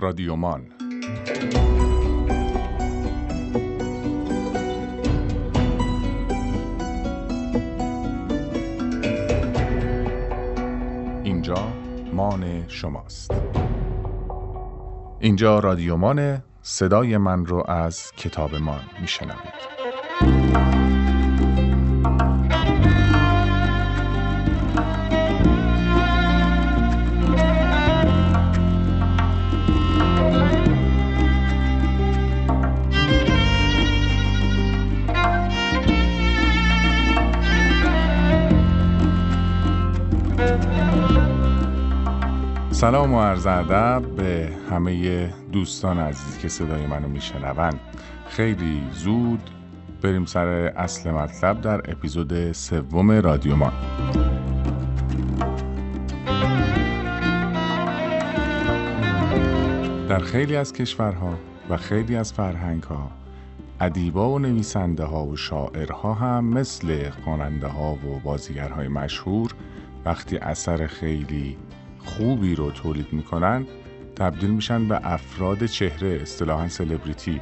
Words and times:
رادیومان 0.00 0.66
اینجا 11.24 11.72
مان 12.12 12.68
شماست. 12.68 13.30
اینجا 15.20 15.58
رادیومان 15.58 16.42
صدای 16.62 17.16
من 17.16 17.46
رو 17.46 17.70
از 17.70 18.12
کتابمان 18.16 18.80
میشنوید. 19.00 20.87
سلام 42.80 43.14
و 43.14 43.20
عرض 43.20 43.46
ادب 43.46 44.02
به 44.16 44.48
همه 44.70 45.26
دوستان 45.52 45.98
عزیزی 45.98 46.40
که 46.40 46.48
صدای 46.48 46.86
منو 46.86 47.08
میشنون. 47.08 47.72
خیلی 48.28 48.82
زود 48.92 49.50
بریم 50.02 50.24
سر 50.24 50.48
اصل 50.76 51.10
مطلب 51.10 51.60
در 51.60 51.90
اپیزود 51.90 52.52
سوم 52.52 53.10
رادیو 53.10 53.56
ما. 53.56 53.72
در 60.08 60.18
خیلی 60.18 60.56
از 60.56 60.72
کشورها 60.72 61.34
و 61.70 61.76
خیلی 61.76 62.16
از 62.16 62.32
فرهنگها 62.32 63.10
ادیبا 63.80 64.30
و 64.30 64.38
نویسنده 64.38 65.04
ها 65.04 65.24
و 65.24 65.36
شاعرها 65.36 66.14
هم 66.14 66.44
مثل 66.44 67.10
خواننده 67.10 67.66
ها 67.66 67.92
و 67.92 68.18
بازیگرهای 68.24 68.88
مشهور 68.88 69.54
وقتی 70.04 70.36
اثر 70.36 70.86
خیلی 70.86 71.56
خوبی 72.08 72.54
رو 72.54 72.70
تولید 72.70 73.12
می‌کنن 73.12 73.66
تبدیل 74.16 74.50
میشن 74.50 74.88
به 74.88 75.00
افراد 75.02 75.66
چهره 75.66 76.18
اصطلاحا 76.22 76.68
سلبریتی 76.68 77.40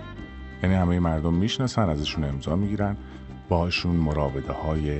یعنی 0.62 0.74
همه 0.74 1.00
مردم 1.00 1.34
می‌شناسن 1.34 1.88
ازشون 1.88 2.24
امضا 2.24 2.56
می‌گیرن 2.56 2.96
باشون 3.48 3.96
مراوده 3.96 4.52
های 4.52 4.98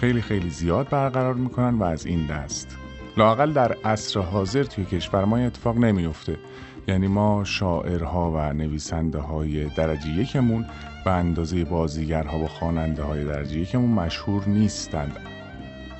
خیلی 0.00 0.22
خیلی 0.22 0.50
زیاد 0.50 0.88
برقرار 0.88 1.34
می‌کنن 1.34 1.74
و 1.74 1.82
از 1.82 2.06
این 2.06 2.26
دست. 2.26 2.76
لاقل 3.16 3.52
در 3.52 3.72
عصر 3.72 4.20
حاضر 4.20 4.62
توی 4.62 4.84
کشور 4.84 5.24
ما 5.24 5.36
اتفاق 5.36 5.78
نمیفته 5.78 6.36
یعنی 6.88 7.06
ما 7.06 7.44
شاعرها 7.44 8.32
و 8.32 8.52
نویسنده 8.52 9.18
های 9.18 9.64
درجه 9.64 10.08
یکمون 10.08 10.66
به 11.04 11.10
اندازه 11.10 11.64
بازیگرها 11.64 12.38
و 12.38 12.48
خواننده 12.48 13.02
های 13.02 13.24
درجه 13.24 13.58
یکمون 13.58 13.90
مشهور 13.90 14.48
نیستند. 14.48 15.16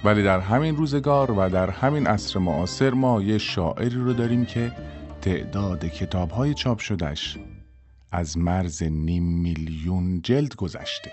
ولی 0.06 0.22
در 0.22 0.40
همین 0.40 0.76
روزگار 0.76 1.30
و 1.30 1.48
در 1.48 1.70
همین 1.70 2.06
عصر 2.06 2.38
معاصر 2.38 2.90
ما 2.90 3.22
یه 3.22 3.38
شاعری 3.38 3.94
رو 3.94 4.12
داریم 4.12 4.44
که 4.44 4.72
تعداد 5.20 5.84
کتاب 5.84 6.30
های 6.30 6.54
چاپ 6.54 6.78
شدهش 6.78 7.38
از 8.12 8.38
مرز 8.38 8.82
نیم 8.82 9.22
میلیون 9.22 10.20
جلد 10.22 10.54
گذشته. 10.54 11.10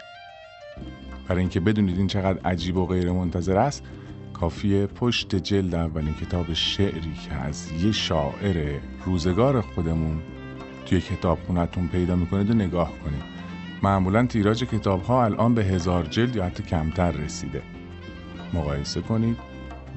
برای 1.28 1.40
اینکه 1.40 1.60
بدونید 1.60 1.98
این 1.98 2.08
چقدر 2.08 2.40
عجیب 2.46 2.78
و 2.78 2.86
غیر 2.86 3.12
منتظر 3.12 3.58
است 3.58 3.84
کافیه 4.34 4.86
پشت 4.86 5.36
جلد 5.36 5.76
اولین 5.76 6.14
کتاب 6.14 6.54
شعری 6.54 7.14
که 7.30 7.34
از 7.34 7.72
یه 7.72 7.92
شاعر 7.92 8.80
روزگار 9.06 9.62
خودمون 9.62 10.22
توی 10.86 11.02
کتاب 11.02 11.40
خونتون 11.48 11.88
پیدا 11.88 12.16
می‌کنید 12.16 12.50
و 12.50 12.54
نگاه 12.54 12.92
کنید. 13.04 13.24
معمولا 13.84 14.26
تیراژ 14.26 14.64
کتاب 14.64 15.04
ها 15.04 15.26
الان 15.26 15.54
به 15.54 15.64
هزار 15.66 16.06
جلد 16.06 16.36
یا 16.36 16.46
حتی 16.46 16.64
کمتر 16.64 17.12
رسیده. 17.12 17.73
مقایسه 18.54 19.02
کنید 19.02 19.38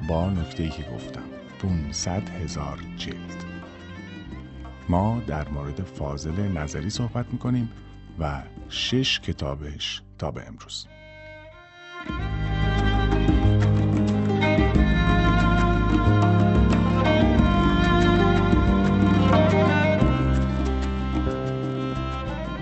با 0.07 0.29
نکته 0.29 0.69
که 0.69 0.83
گفتم. 0.95 1.23
500 1.59 2.29
هزار 2.29 2.79
جلد. 2.97 3.45
ما 4.89 5.21
در 5.27 5.49
مورد 5.49 5.81
فاضل 5.81 6.47
نظری 6.51 6.89
صحبت 6.89 7.25
می‌کنیم 7.31 7.69
و 8.19 8.41
شش 8.69 9.19
کتابش 9.19 10.01
تا 10.17 10.31
به 10.31 10.47
امروز. 10.47 10.87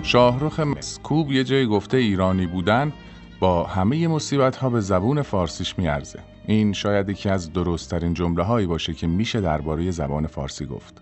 شاهرخ 0.03 0.59
مسکوب 0.59 1.31
یه 1.31 1.43
جای 1.43 1.67
گفته 1.67 1.97
ایرانی 1.97 2.47
بودن 2.47 2.93
همه 3.45 4.07
مصیبت 4.07 4.55
ها 4.55 4.69
به 4.69 4.81
زبون 4.81 5.21
فارسیش 5.21 5.79
میارزه. 5.79 6.19
این 6.47 6.73
شاید 6.73 7.09
یکی 7.09 7.29
از 7.29 7.53
درستترین 7.53 8.13
جمله 8.13 8.43
هایی 8.43 8.67
باشه 8.67 8.93
که 8.93 9.07
میشه 9.07 9.41
درباره 9.41 9.91
زبان 9.91 10.27
فارسی 10.27 10.65
گفت. 10.65 11.01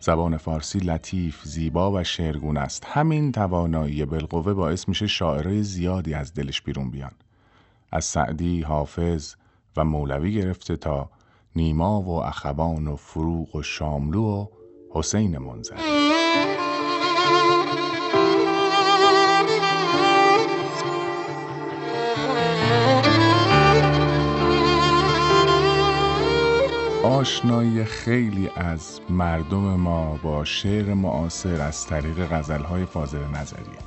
زبان 0.00 0.36
فارسی 0.36 0.78
لطیف، 0.78 1.40
زیبا 1.44 1.92
و 1.92 2.04
شعرگون 2.04 2.56
است. 2.56 2.84
همین 2.86 3.32
توانایی 3.32 4.04
بالقوه 4.04 4.54
باعث 4.54 4.88
میشه 4.88 5.06
شاعرای 5.06 5.62
زیادی 5.62 6.14
از 6.14 6.34
دلش 6.34 6.62
بیرون 6.62 6.90
بیان. 6.90 7.12
از 7.92 8.04
سعدی، 8.04 8.62
حافظ 8.62 9.34
و 9.76 9.84
مولوی 9.84 10.34
گرفته 10.34 10.76
تا 10.76 11.10
نیما 11.56 12.02
و 12.02 12.10
اخوان 12.10 12.88
و 12.88 12.96
فروغ 12.96 13.56
و 13.56 13.62
شاملو 13.62 14.22
و 14.22 14.46
حسین 14.90 15.38
منظر. 15.38 15.76
آشنایی 27.08 27.84
خیلی 27.84 28.50
از 28.56 29.00
مردم 29.08 29.76
ما 29.76 30.18
با 30.22 30.44
شعر 30.44 30.94
معاصر 30.94 31.60
از 31.60 31.86
طریق 31.86 32.26
غزلهای 32.32 32.84
فاضل 32.84 33.24
نظریه. 33.34 33.78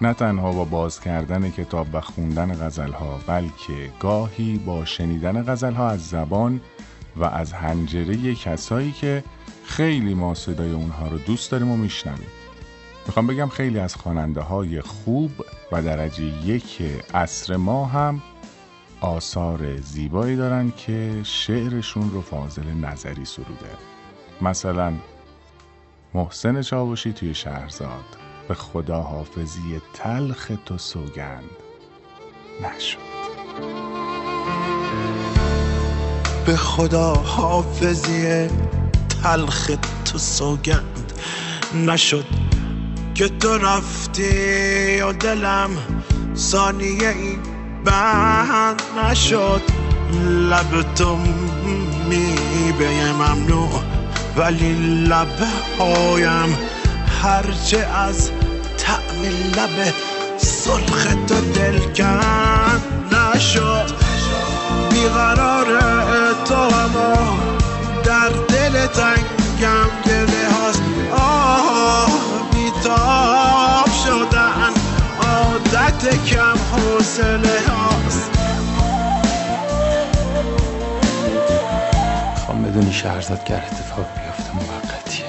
نه 0.00 0.14
تنها 0.14 0.52
با 0.52 0.64
باز 0.64 1.00
کردن 1.00 1.50
کتاب 1.50 1.86
و 1.92 2.00
خوندن 2.00 2.66
غزلها 2.66 3.20
بلکه 3.26 3.92
گاهی 4.00 4.58
با 4.58 4.84
شنیدن 4.84 5.42
غزلها 5.42 5.88
از 5.88 6.08
زبان 6.08 6.60
و 7.16 7.24
از 7.24 7.52
هنجره 7.52 8.34
کسایی 8.34 8.92
که 8.92 9.24
خیلی 9.64 10.14
ما 10.14 10.34
صدای 10.34 10.72
اونها 10.72 11.08
رو 11.08 11.18
دوست 11.18 11.50
داریم 11.50 11.70
و 11.70 11.76
میشنویم. 11.76 12.28
می‌خوام 13.06 13.26
بگم 13.26 13.48
خیلی 13.48 13.78
از 13.78 13.94
خواننده 13.94 14.40
های 14.40 14.80
خوب 14.80 15.30
و 15.72 15.82
درجه 15.82 16.24
یک 16.24 16.82
عصر 17.14 17.56
ما 17.56 17.86
هم 17.86 18.22
آثار 19.00 19.76
زیبایی 19.80 20.36
دارن 20.36 20.72
که 20.76 21.20
شعرشون 21.22 22.10
رو 22.10 22.22
فاضل 22.22 22.66
نظری 22.66 23.24
سروده. 23.24 23.70
مثلا 24.40 24.92
محسن 26.14 26.62
چاوشی 26.62 27.12
توی 27.12 27.34
شهرزاد 27.34 28.04
به 28.48 28.54
خدا 28.54 29.02
حافظی 29.02 29.80
تلخ 29.94 30.52
تو 30.66 30.78
سوگند 30.78 31.50
نشد. 32.62 32.98
به 36.46 36.56
خدا 36.56 37.14
حافظی 37.14 38.48
تلخ 39.22 39.70
تو 40.04 40.18
سوگند 40.18 41.12
نشد 41.74 42.24
که 43.14 43.28
تو 43.28 43.58
رفتی 43.58 45.00
و 45.00 45.12
دلم 45.12 45.70
ثانیه 46.36 47.08
ای 47.08 47.55
بند 47.86 48.82
نشد. 48.98 49.62
لب 50.50 50.94
تو 50.94 51.16
میبه 52.08 53.12
ممنوع 53.12 53.70
ولی 54.36 54.72
لب 55.04 55.38
هایم 55.78 56.58
هرچه 57.22 57.78
از 57.78 58.30
طعم 58.78 59.22
لب 59.56 59.94
سرخ 60.38 61.06
تو 61.26 61.34
دلکن 61.40 62.82
نشد. 63.12 63.92
بیقرار 64.90 65.66
تو 66.44 66.54
اما 66.54 67.38
در 68.04 68.28
دل 68.28 68.86
تنگم 68.86 69.88
گله 70.06 70.48
هاست. 70.52 70.82
آه 71.18 72.08
بیتاب 72.52 73.88
شدن 74.04 74.72
عادت 75.22 76.24
کم 76.24 76.58
حوصله. 76.72 77.45
شهرزاد 82.96 83.44
گر 83.44 83.56
اتفاق 83.56 84.06
بیفته 84.14 84.54
موقتیه. 84.54 85.26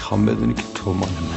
خوام 0.00 0.26
بدونی 0.26 0.54
که 0.54 0.62
تو 0.74 0.92
مال 0.92 1.08
من 1.08 1.35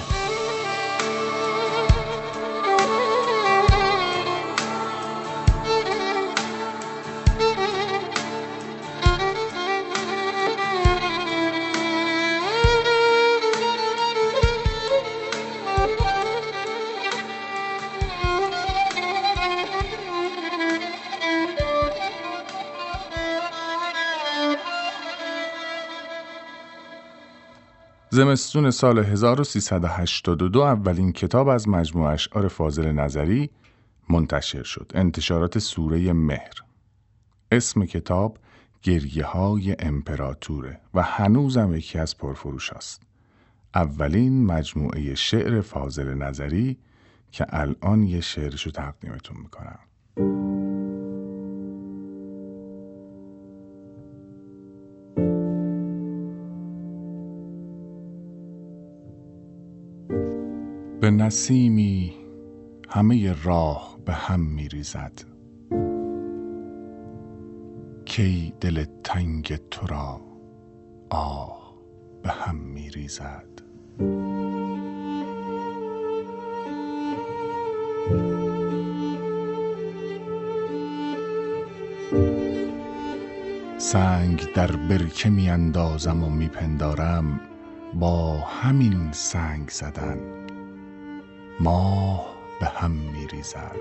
زمستون 28.19 28.71
سال 28.71 28.99
1382 28.99 30.59
اولین 30.59 31.11
کتاب 31.11 31.47
از 31.47 31.67
مجموعه 31.67 32.13
اشعار 32.13 32.47
فاضل 32.47 32.91
نظری 32.91 33.49
منتشر 34.09 34.63
شد. 34.63 34.91
انتشارات 34.95 35.59
سوره 35.59 36.13
مهر. 36.13 36.53
اسم 37.51 37.85
کتاب 37.85 38.37
گریه 38.81 39.25
های 39.25 39.75
امپراتوره 39.79 40.81
و 40.93 41.01
هنوزم 41.01 41.75
یکی 41.75 41.99
از 41.99 42.17
پرفروش 42.17 42.73
است. 42.73 43.01
اولین 43.75 44.45
مجموعه 44.45 45.15
شعر 45.15 45.61
فاضل 45.61 46.13
نظری 46.13 46.77
که 47.31 47.45
الان 47.49 48.03
یه 48.03 48.21
شعرش 48.21 48.65
رو 48.65 48.71
تقدیمتون 48.71 49.37
می‌کنم. 49.37 49.79
به 61.09 61.15
نسیمی 61.15 62.13
همه 62.89 63.43
راه 63.43 63.97
به 64.05 64.13
هم 64.13 64.39
میریزد. 64.39 65.11
کی 68.05 68.53
دل 68.61 68.85
تنگ 69.03 69.55
تو 69.71 69.87
را 69.87 70.21
آه 71.09 71.75
به 72.23 72.29
هم 72.29 72.55
میریزد. 72.55 73.47
سنگ 83.77 84.53
در 84.55 84.71
برکه 84.71 85.29
می 85.29 85.49
اندازم 85.49 86.23
و 86.23 86.29
میپندارم 86.29 87.39
با 87.93 88.33
همین 88.33 89.11
سنگ 89.11 89.69
زدن. 89.69 90.38
ماه 91.59 92.25
به 92.59 92.65
هم 92.65 92.91
می 92.91 93.27
ریزد 93.27 93.75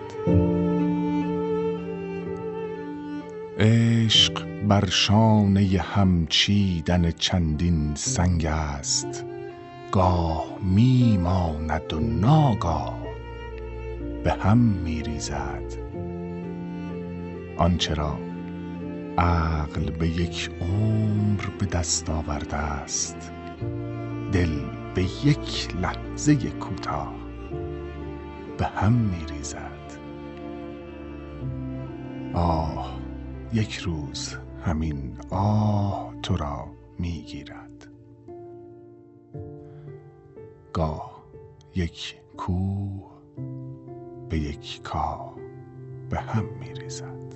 عشق 3.59 4.47
بر 4.69 4.87
شانه 4.87 5.81
هم 5.81 6.27
چیدن 6.27 7.11
چندین 7.11 7.95
سنگ 7.95 8.47
است. 8.47 9.25
گاه 9.93 10.59
می 10.63 11.19
ماند 11.23 11.93
و 11.93 12.01
ناگاه 12.01 12.99
به 14.25 14.33
هم 14.33 14.59
می 14.59 15.03
ریزد 15.03 15.75
آنچرا 17.57 18.19
عقل 19.19 19.91
به 19.91 20.09
یک 20.09 20.51
عمر 20.61 21.45
به 21.59 21.67
دست 21.67 22.11
آورده 22.11 22.57
است 22.57 23.33
دل 24.33 24.61
به 24.95 25.03
یک 25.03 25.69
لحظه 25.83 26.37
کوتاه. 26.37 27.28
به 28.58 28.66
هم 28.66 28.93
می 28.93 29.26
ریزد 29.26 29.99
آه 32.34 33.00
یک 33.52 33.76
روز 33.76 34.37
همین 34.62 35.19
آه 35.31 36.14
تو 36.22 36.37
را 36.37 36.64
می 36.99 37.22
گیرد 37.22 37.88
گاه 40.72 41.25
یک 41.75 42.16
کوه 42.37 43.10
به 44.28 44.38
یک 44.38 44.82
کاه 44.82 45.34
به 46.10 46.20
هم 46.20 46.44
می 46.60 46.75
ریزد 46.75 47.34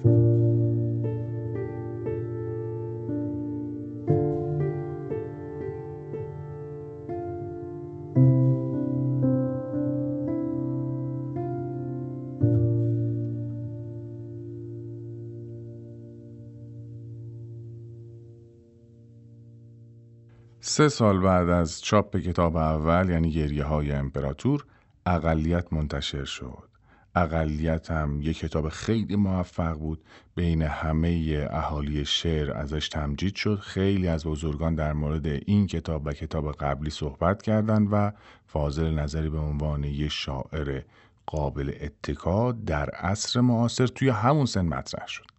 سه 20.73 20.89
سال 20.89 21.21
بعد 21.21 21.49
از 21.49 21.83
چاپ 21.83 22.17
کتاب 22.17 22.57
اول 22.57 23.11
یعنی 23.11 23.31
گریه 23.31 23.65
های 23.65 23.93
امپراتور 23.93 24.65
اقلیت 25.07 25.73
منتشر 25.73 26.25
شد. 26.25 26.69
اقلیت 27.15 27.91
هم 27.91 28.21
یک 28.23 28.39
کتاب 28.39 28.69
خیلی 28.69 29.17
موفق 29.17 29.79
بود. 29.79 30.05
بین 30.35 30.63
همه 30.63 31.47
اهالی 31.51 32.05
شعر 32.05 32.53
ازش 32.53 32.89
تمجید 32.89 33.35
شد. 33.35 33.59
خیلی 33.59 34.09
از 34.09 34.25
بزرگان 34.27 34.75
در 34.75 34.93
مورد 34.93 35.27
این 35.27 35.67
کتاب 35.67 36.07
و 36.07 36.13
کتاب 36.13 36.53
قبلی 36.53 36.91
صحبت 36.91 37.43
کردند 37.43 37.89
و 37.93 38.13
فاضل 38.47 38.91
نظری 38.91 39.29
به 39.29 39.39
عنوان 39.39 39.85
یک 39.85 40.13
شاعر 40.13 40.83
قابل 41.27 41.73
اتکا 41.81 42.53
در 42.53 42.91
عصر 42.91 43.41
معاصر 43.41 43.87
توی 43.87 44.09
همون 44.09 44.47
سن 44.47 44.65
مطرح 44.65 45.07
شد. 45.07 45.32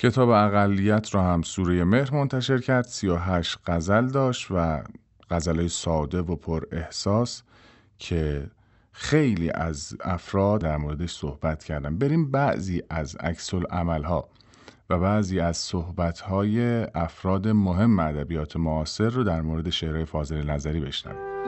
کتاب 0.00 0.28
اقلیت 0.28 1.14
را 1.14 1.22
هم 1.22 1.42
سوره 1.42 1.84
مهر 1.84 2.14
منتشر 2.14 2.58
کرد 2.58 2.84
38 2.84 3.58
غزل 3.66 4.06
داشت 4.06 4.46
و 4.50 4.82
غزلهای 5.30 5.68
ساده 5.68 6.20
و 6.20 6.36
پر 6.36 6.62
احساس 6.72 7.42
که 7.98 8.50
خیلی 8.92 9.50
از 9.50 9.96
افراد 10.00 10.60
در 10.60 10.76
موردش 10.76 11.12
صحبت 11.12 11.64
کردن. 11.64 11.98
بریم 11.98 12.30
بعضی 12.30 12.82
از 12.90 13.16
عکس 13.16 13.54
ها 14.04 14.28
و 14.90 14.98
بعضی 14.98 15.40
از 15.40 15.56
صحبت 15.56 16.22
افراد 16.94 17.48
مهم 17.48 17.98
ادبیات 17.98 18.56
معاصر 18.56 19.08
رو 19.08 19.24
در 19.24 19.42
مورد 19.42 19.70
شعرهای 19.70 20.04
فاضل 20.04 20.50
نظری 20.50 20.80
بشنویم. 20.80 21.39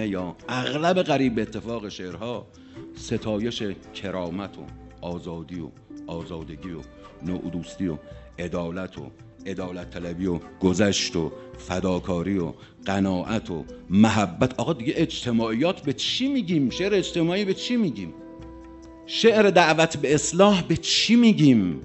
همه 0.00 0.08
یا 0.08 0.36
اغلب 0.48 1.02
قریب 1.02 1.38
اتفاق 1.38 1.88
شعرها 1.88 2.46
ستایش 2.96 3.62
کرامت 3.94 4.58
و 4.58 4.60
آزادی 5.00 5.60
و 5.60 5.68
آزادگی 6.06 6.70
و 6.70 6.80
نوع 7.22 7.50
دوستی 7.50 7.88
و 7.88 7.98
عدالت 8.38 8.98
و 8.98 9.10
عدالت 9.46 9.90
طلبی 9.90 10.26
و 10.26 10.38
گذشت 10.60 11.16
و 11.16 11.32
فداکاری 11.58 12.38
و 12.38 12.52
قناعت 12.86 13.50
و 13.50 13.64
محبت. 13.90 14.60
آقا 14.60 14.72
دیگه 14.72 14.94
اجتماعیات 14.96 15.80
به 15.80 15.92
چی 15.92 16.28
میگیم؟ 16.28 16.70
شعر 16.70 16.94
اجتماعی 16.94 17.44
به 17.44 17.54
چی 17.54 17.76
میگیم؟ 17.76 18.14
شعر 19.06 19.50
دعوت 19.50 19.96
به 19.96 20.14
اصلاح 20.14 20.62
به 20.62 20.76
چی 20.76 21.16
میگیم؟ 21.16 21.80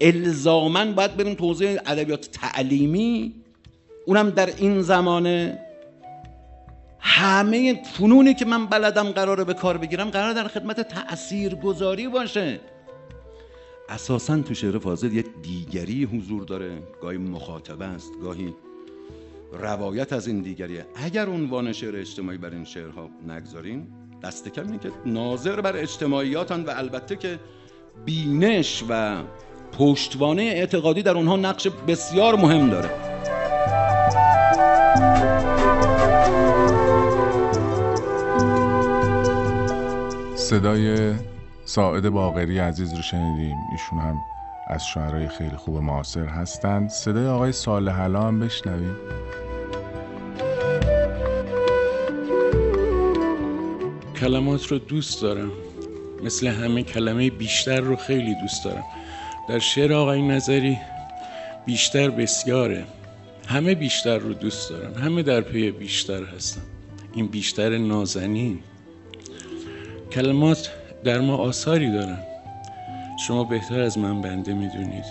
الزامن 0.00 0.94
باید 0.94 1.16
بریم 1.16 1.34
توضیح 1.34 1.78
ادبیات 1.86 2.28
تعلیمی. 2.32 3.34
اونم 4.06 4.30
در 4.30 4.46
این 4.56 4.82
زمانه 4.82 5.65
همه 7.08 7.82
فنونی 7.82 8.34
که 8.34 8.44
من 8.44 8.66
بلدم 8.66 9.10
قراره 9.10 9.44
به 9.44 9.54
کار 9.54 9.78
بگیرم 9.78 10.10
قرار 10.10 10.32
در 10.32 10.48
خدمت 10.48 10.80
تأثیر 10.80 11.54
گذاری 11.54 12.08
باشه. 12.08 12.60
اساسا 13.88 14.42
تو 14.42 14.54
شعر 14.54 14.78
فاضل 14.78 15.12
یک 15.12 15.26
دیگری 15.42 16.04
حضور 16.04 16.44
داره. 16.44 16.82
گاهی 17.02 17.18
مخاطبه 17.18 17.84
است 17.84 18.12
گاهی 18.22 18.54
روایت 19.52 20.12
از 20.12 20.26
این 20.26 20.40
دیگریه. 20.40 20.86
اگر 20.94 21.28
عنوان 21.28 21.72
شعر 21.72 21.96
اجتماعی 21.96 22.38
بر 22.38 22.50
این 22.50 22.64
شعرها 22.64 23.10
نگذاریم 23.28 23.92
دست 24.22 24.48
کم 24.48 24.78
که 24.78 24.90
ناظر 25.06 25.60
بر 25.60 25.76
اجتماعیاتن 25.76 26.64
و 26.64 26.70
البته 26.70 27.16
که 27.16 27.38
بینش 28.04 28.84
و 28.88 29.22
پشتوانه 29.78 30.42
اعتقادی 30.42 31.02
در 31.02 31.16
اونها 31.16 31.36
نقش 31.36 31.68
بسیار 31.68 32.36
مهم 32.36 32.70
داره. 32.70 33.15
صدای 40.46 41.14
ساعد 41.64 42.08
باقری 42.08 42.58
عزیز 42.58 42.94
رو 42.94 43.02
شنیدیم. 43.02 43.56
ایشون 43.72 43.98
هم 43.98 44.16
از 44.66 44.86
شعرهای 44.86 45.28
خیلی 45.28 45.56
خوب 45.56 45.76
معاصر 45.76 46.24
هستند 46.24 46.90
صدای 46.90 47.26
آقای 47.26 47.52
صالح 47.52 48.00
هم 48.00 48.40
بشنویم. 48.40 48.96
کلمات 54.20 54.66
رو 54.66 54.78
دوست 54.78 55.22
دارم. 55.22 55.50
مثل 56.24 56.46
همه 56.46 56.82
کلمه 56.82 57.30
بیشتر 57.30 57.80
رو 57.80 57.96
خیلی 57.96 58.34
دوست 58.34 58.64
دارم. 58.64 58.84
در 59.48 59.58
شعر 59.58 59.92
آقای 59.92 60.22
نظری 60.22 60.78
بیشتر 61.66 62.10
بسیاره. 62.10 62.84
همه 63.46 63.74
بیشتر 63.74 64.18
رو 64.18 64.34
دوست 64.34 64.70
دارم. 64.70 64.94
همه 64.94 65.22
در 65.22 65.40
پی 65.40 65.70
بیشتر 65.70 66.24
هستم 66.24 66.62
این 67.14 67.26
بیشتر 67.26 67.78
نازنین. 67.78 68.58
کلمات 70.12 70.70
در 71.04 71.20
ما 71.20 71.36
آثاری 71.36 71.92
دارن. 71.92 72.18
شما 73.26 73.44
بهتر 73.44 73.80
از 73.80 73.98
من 73.98 74.22
بنده 74.22 74.54
می‌دونید. 74.54 75.04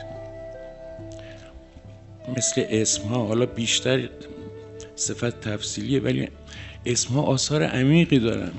مثل 2.38 2.66
اسم 2.70 3.08
ها 3.08 3.25
حالا 3.25 3.46
بیشتر 3.46 4.10
صفت 4.96 5.42
تفصیلیه 5.42 6.00
ولی 6.00 6.28
اسم 6.86 7.14
ها 7.14 7.22
آثار 7.22 7.64
عمیقی 7.64 8.20
دارن. 8.20 8.52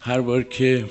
هر 0.00 0.20
بار 0.20 0.42
که 0.42 0.84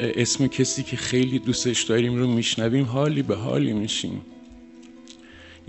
اسم 0.00 0.46
کسی 0.46 0.82
که 0.82 0.96
خیلی 0.96 1.38
دوستش 1.38 1.82
داریم 1.82 2.14
رو 2.14 2.26
میشنویم 2.26 2.84
حالی 2.84 3.22
به 3.22 3.36
حالی 3.36 3.72
میشیم. 3.72 4.20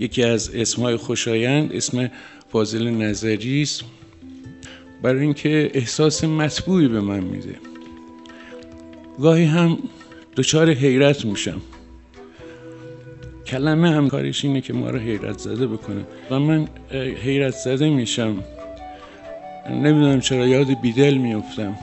یکی 0.00 0.22
از 0.22 0.54
اسمهای 0.54 0.96
خوشایند 0.96 1.72
اسم 1.72 2.10
فاضل 2.52 2.90
نظری 2.90 3.62
است 3.62 3.84
برای 5.02 5.20
اینکه 5.20 5.70
احساس 5.74 6.24
مطبوعی 6.24 6.88
به 6.88 7.00
من 7.00 7.20
میده. 7.20 7.54
گاهی 9.20 9.44
هم 9.44 9.78
دچار 10.36 10.70
حیرت 10.70 11.24
میشم. 11.24 11.60
کلمه 13.46 13.90
هم 13.90 14.08
کارش 14.08 14.44
اینه 14.44 14.60
که 14.60 14.72
ما 14.72 14.90
رو 14.90 14.98
حیرت 14.98 15.38
زده 15.38 15.66
بکنه. 15.66 16.04
و 16.30 16.38
من 16.38 16.68
حیرت 17.22 17.54
زده 17.54 17.90
میشم. 17.90 18.44
نمی‌دونم 19.70 20.20
چرا 20.20 20.46
یاد 20.46 20.80
بیدل 20.80 21.14
میفتم 21.14 21.78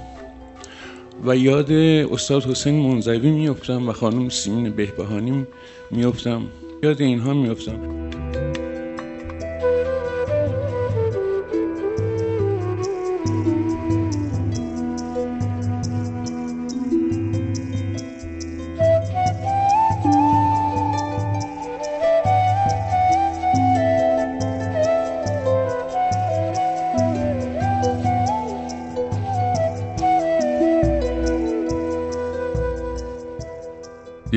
و 1.25 1.37
یاد 1.37 1.71
استاد 1.71 2.45
حسین 2.45 2.75
منزوی 2.75 3.31
میفتم 3.31 3.89
و 3.89 3.93
خانم 3.93 4.29
سیمین 4.29 4.69
بهبهانی 4.69 5.47
میفتم 5.91 6.41
یاد 6.83 7.01
اینها 7.01 7.33
میفتم 7.33 7.98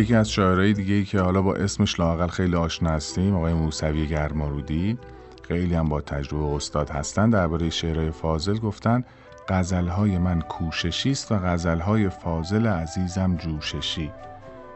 یکی 0.03 0.15
از 0.15 0.31
شاعرای 0.31 0.73
دیگه 0.73 0.95
ای 0.95 1.05
که 1.05 1.21
حالا 1.21 1.43
با 1.43 1.55
اسمش 1.55 2.01
لاقل 2.01 2.27
خیلی 2.27 2.57
آشنا 2.57 2.91
هستیم 2.91 3.37
آقای 3.37 3.55
موسوی 3.55 4.07
گرمارودی. 4.07 4.99
خیلی 5.43 5.75
هم 5.75 5.89
با 5.89 6.01
تجربه 6.01 6.45
استاد 6.45 6.91
هستن. 6.91 7.31
درباره 7.31 7.71
شعرهای 7.71 8.11
فاضل 8.11 8.59
گفتن 8.59 9.05
غزلهای 9.49 10.19
من 10.19 10.41
کوششی 10.41 11.11
است 11.11 11.33
و 11.33 11.39
غزلهای 11.39 12.09
فاضل 12.09 12.67
عزیزم 12.67 13.37
جوششی. 13.37 14.11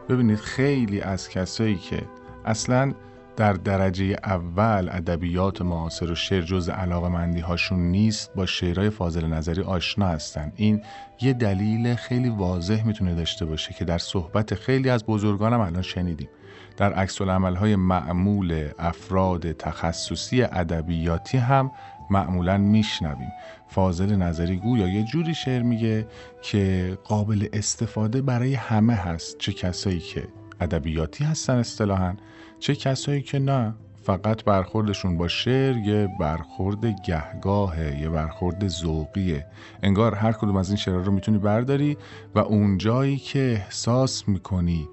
ببینید 0.09 0.39
خیلی 0.39 1.01
از 1.01 1.29
کسایی 1.29 1.75
که 1.75 2.03
اصلا 2.45 2.93
در 3.37 3.53
درجه 3.53 4.15
اول 4.23 4.89
ادبیات 4.91 5.61
معاصر 5.61 6.11
و 6.11 6.15
شعر 6.15 6.41
جز 6.41 6.69
علاقه 6.69 7.09
مندی 7.09 7.39
هاشون 7.39 7.79
نیست 7.79 8.33
با 8.35 8.45
شعرهای 8.45 8.89
فاضل 8.89 9.27
نظری 9.27 9.61
آشنا 9.61 10.07
هستن. 10.07 10.51
این 10.55 10.81
یه 11.21 11.33
دلیل 11.33 11.95
خیلی 11.95 12.29
واضح 12.29 12.87
می‌تونه 12.87 13.15
داشته 13.15 13.45
باشه 13.45 13.73
که 13.73 13.85
در 13.85 13.97
صحبت 13.97 14.55
خیلی 14.55 14.89
از 14.89 15.05
بزرگانم 15.05 15.59
الان 15.59 15.81
شنیدیم. 15.81 16.29
در 16.77 16.93
عکس 16.93 17.21
های 17.21 17.75
معمول 17.75 18.69
افراد 18.79 19.51
تخصصی 19.51 20.43
ادبیاتی 20.43 21.37
هم 21.37 21.71
معمولا 22.09 22.57
میشنویم. 22.57 23.31
فاضل 23.67 24.15
نظری 24.15 24.57
گویا 24.57 24.87
یه 24.87 25.03
جوری 25.03 25.35
شعر 25.35 25.61
میگه 25.61 26.07
که 26.41 26.97
قابل 27.03 27.47
استفاده 27.53 28.21
برای 28.21 28.53
همه 28.53 28.93
هست 28.93 29.37
چه 29.37 29.53
کسایی 29.53 29.99
که 29.99 30.27
ادبیاتی 30.61 31.23
هستن 31.23 31.57
اصطلاحا. 31.57 32.13
چه 32.59 32.75
کسایی 32.75 33.21
که 33.21 33.39
نه 33.39 33.73
فقط 34.03 34.43
برخوردشون 34.43 35.17
با 35.17 35.27
شعر 35.27 35.77
یه 35.77 36.09
برخورد 36.19 36.85
گهگاهه 36.85 38.01
یه 38.01 38.09
برخورد 38.09 38.67
ذوقیه. 38.67 39.45
انگار 39.83 40.15
هر 40.15 40.31
کدوم 40.31 40.55
از 40.55 40.69
این 40.69 40.77
شعرها 40.77 41.01
رو 41.01 41.11
می‌تونی 41.11 41.37
برداری 41.37 41.97
و 42.35 42.39
اون 42.39 42.77
جایی 42.77 43.17
که 43.17 43.39
احساس 43.39 44.27
می‌کنی 44.27 44.87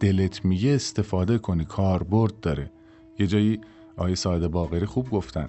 دلت 0.00 0.44
میگه 0.44 0.74
استفاده 0.74 1.38
کنی 1.38 1.64
کاربرد 1.64 2.40
داره. 2.40 2.70
یه 3.18 3.26
جایی 3.26 3.60
آیه 3.96 4.14
ساده 4.14 4.48
باقری 4.48 4.86
خوب 4.86 5.10
گفتن. 5.10 5.48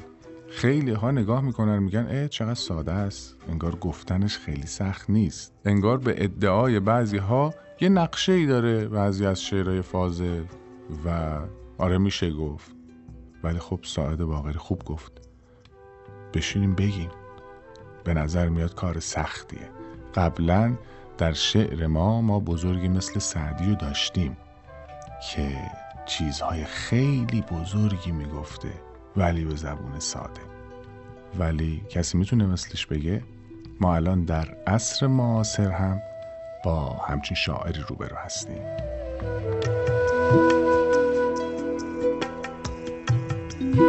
خیلی 0.49 0.91
ها 0.91 1.11
نگاه 1.11 1.41
می‌کنن 1.41 1.79
میگن 1.79 2.07
اه 2.09 2.27
چقدر 2.27 2.53
ساده 2.53 2.91
است. 2.91 3.35
انگار 3.49 3.75
گفتنش 3.75 4.37
خیلی 4.37 4.67
سخت 4.67 5.09
نیست. 5.09 5.53
انگار 5.65 5.97
به 5.97 6.23
ادعای 6.23 6.79
بعضی 6.79 7.17
ها 7.17 7.53
یه 7.81 7.89
نقشه 7.89 8.31
ای 8.31 8.45
داره 8.45 8.87
بعضی 8.87 9.25
از 9.25 9.41
شعرهای 9.41 9.81
فاضل. 9.81 10.43
و 11.05 11.39
آره 11.77 11.97
میشه 11.97 12.31
گفت. 12.31 12.71
ولی 13.43 13.59
خب 13.59 13.79
ساعد 13.83 14.23
باقری 14.23 14.57
خوب 14.59 14.83
گفت. 14.83 15.11
بشینیم 16.33 16.75
بگیم. 16.75 17.09
به 18.03 18.13
نظر 18.13 18.49
میاد 18.49 18.75
کار 18.75 18.99
سختیه. 18.99 19.69
قبلا 20.15 20.75
در 21.17 21.33
شعر 21.33 21.87
ما 21.87 22.21
ما 22.21 22.39
بزرگی 22.39 22.87
مثل 22.87 23.19
سعدی 23.19 23.65
رو 23.65 23.75
داشتیم 23.75 24.37
که 25.33 25.57
چیزهای 26.05 26.65
خیلی 26.65 27.41
بزرگی 27.41 28.11
می‌گفته 28.11 28.69
ولی 29.15 29.45
به 29.45 29.55
زبون 29.55 29.99
ساده. 29.99 30.41
ولی 31.39 31.83
کسی 31.89 32.17
می‌تونه 32.17 32.45
مثلش 32.45 32.85
بگه؟ 32.85 33.23
ما 33.81 33.95
الان 33.95 34.23
در 34.23 34.57
عصر 34.67 35.07
معاصر 35.07 35.71
هم 35.71 36.01
با 36.65 36.89
همچین 36.89 37.35
شاعری 37.35 37.81
روبرو 37.89 38.15
هستیم. 38.17 38.61
بهار 43.75 43.83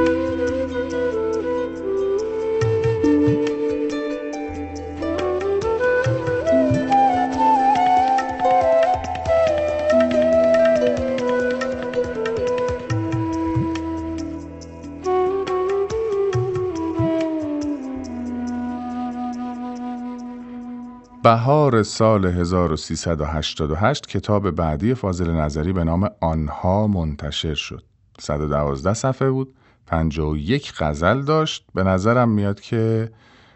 سال 21.82 22.24
1388 22.24 24.06
کتاب 24.06 24.50
بعدی 24.50 24.94
فاضل 24.94 25.30
نظری 25.30 25.72
به 25.72 25.84
نام 25.84 26.10
آنها 26.20 26.86
منتشر 26.86 27.54
شد. 27.54 27.82
112 28.18 28.94
صفحه 28.94 29.30
بود. 29.30 29.54
51 29.86 30.72
غزل 30.78 31.22
داشت. 31.22 31.66
به 31.74 31.82
نظرم 31.82 32.28
میاد 32.28 32.60
که 32.60 33.10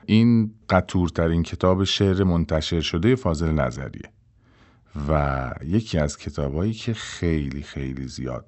این 0.06 0.54
قطورترین 0.68 1.42
کتاب 1.42 1.84
شعر 1.84 2.24
منتشر 2.24 2.80
شده 2.80 3.14
فاضل 3.16 3.52
نظریه 3.52 4.10
و 5.08 5.50
یکی 5.64 5.98
از 5.98 6.18
کتابایی 6.18 6.72
که 6.72 6.94
خیلی 6.94 7.62
خیلی 7.62 8.08
زیاد 8.08 8.46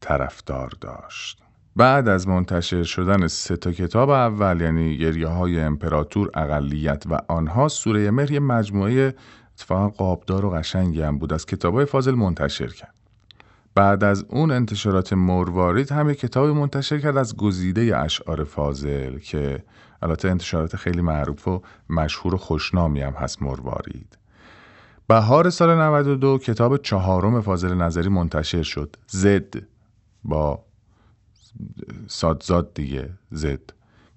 طرفدار 0.00 0.72
داشت. 0.80 1.38
بعد 1.76 2.08
از 2.08 2.28
منتشر 2.28 2.82
شدن 2.82 3.26
سه 3.26 3.56
تا 3.56 3.72
کتاب 3.72 4.10
اول 4.10 4.60
یعنی 4.60 4.96
گریه 4.96 5.26
های 5.26 5.60
امپراتور 5.60 6.30
اقلیت 6.34 7.04
و 7.10 7.18
آنها 7.28 7.68
سوره 7.68 8.10
مهر 8.10 8.38
مجموعه 8.38 9.14
اتفاقا 9.54 9.88
قابدار 9.88 10.44
و 10.44 10.50
قشنگی 10.50 11.02
هم 11.02 11.18
بود 11.18 11.32
از 11.32 11.46
کتاب 11.46 11.74
های 11.74 11.84
فاضل 11.84 12.14
منتشر 12.14 12.66
کرد. 12.66 12.93
بعد 13.74 14.04
از 14.04 14.24
اون 14.28 14.50
انتشارات 14.50 15.12
مروارید 15.12 15.92
هم 15.92 16.10
یک 16.10 16.20
کتاب 16.20 16.48
منتشر 16.48 16.98
کرد 16.98 17.16
از 17.16 17.36
گزیده 17.36 17.96
اشعار 17.96 18.44
فاضل 18.44 19.18
که 19.18 19.62
البته 20.02 20.28
انتشارات 20.28 20.76
خیلی 20.76 21.00
معروف 21.00 21.48
و 21.48 21.62
مشهور 21.90 22.34
و 22.34 22.38
خوشنامی 22.38 23.00
هم 23.00 23.12
هست 23.12 23.42
مروارید. 23.42 24.18
بهار 25.08 25.50
سال 25.50 25.78
92 25.78 26.38
کتاب 26.38 26.76
چهارم 26.76 27.40
فاضل 27.40 27.74
نظری 27.74 28.08
منتشر 28.08 28.62
شد. 28.62 28.96
زد. 29.06 29.54
با 30.24 30.64
سادزاد 32.06 32.74
دیگه 32.74 33.10
زد. 33.30 33.60